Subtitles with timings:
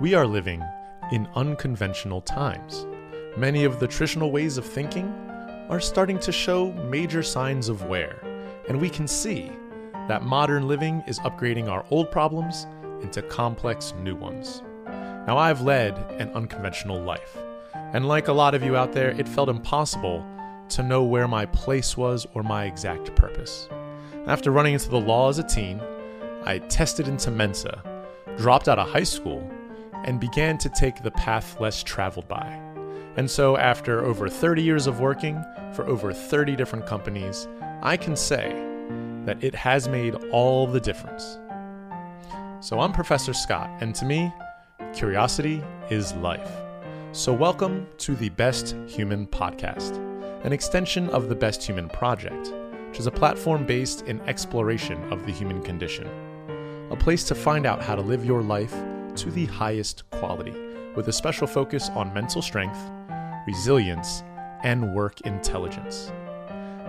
[0.00, 0.64] We are living
[1.12, 2.86] in unconventional times.
[3.36, 5.12] Many of the traditional ways of thinking
[5.68, 8.16] are starting to show major signs of wear,
[8.66, 9.52] and we can see
[10.08, 12.66] that modern living is upgrading our old problems
[13.02, 14.62] into complex new ones.
[14.86, 17.36] Now, I've led an unconventional life,
[17.74, 20.24] and like a lot of you out there, it felt impossible
[20.70, 23.68] to know where my place was or my exact purpose.
[24.26, 25.78] After running into the law as a teen,
[26.46, 27.82] I tested into Mensa,
[28.38, 29.46] dropped out of high school,
[30.04, 32.46] and began to take the path less traveled by.
[33.16, 37.48] And so, after over 30 years of working for over 30 different companies,
[37.82, 38.50] I can say
[39.24, 41.38] that it has made all the difference.
[42.60, 44.32] So, I'm Professor Scott, and to me,
[44.94, 46.50] curiosity is life.
[47.12, 49.96] So, welcome to the Best Human Podcast,
[50.44, 52.52] an extension of the Best Human Project,
[52.88, 56.08] which is a platform based in exploration of the human condition,
[56.90, 58.74] a place to find out how to live your life
[59.16, 60.54] to the highest quality,
[60.94, 62.78] with a special focus on mental strength,
[63.46, 64.22] resilience,
[64.62, 66.12] and work intelligence.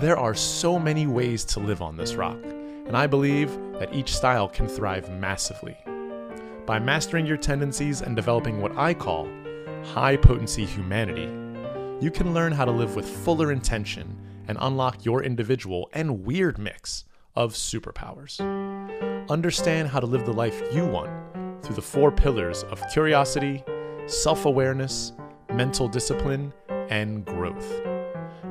[0.00, 2.38] There are so many ways to live on this rock,
[2.86, 5.76] and I believe that each style can thrive massively.
[6.66, 9.28] By mastering your tendencies and developing what I call
[9.94, 11.30] high potency humanity,
[12.00, 16.58] you can learn how to live with fuller intention and unlock your individual and weird
[16.58, 17.04] mix
[17.36, 18.40] of superpowers.
[19.30, 21.10] Understand how to live the life you want
[21.62, 23.64] through the four pillars of curiosity,
[24.06, 25.12] self awareness,
[25.52, 26.52] mental discipline,
[26.90, 27.80] and growth.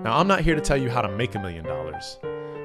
[0.03, 2.17] Now, I'm not here to tell you how to make a million dollars.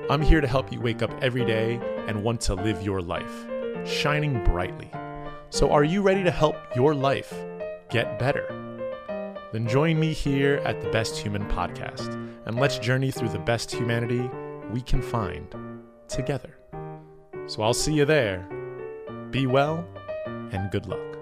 [0.09, 3.47] I'm here to help you wake up every day and want to live your life,
[3.85, 4.91] shining brightly.
[5.51, 7.35] So, are you ready to help your life
[7.91, 8.47] get better?
[9.53, 12.15] Then join me here at the Best Human Podcast
[12.47, 14.31] and let's journey through the best humanity
[14.71, 15.55] we can find
[16.09, 16.57] together.
[17.47, 18.49] So, I'll see you there.
[19.31, 19.85] Be well
[20.53, 21.16] and good luck.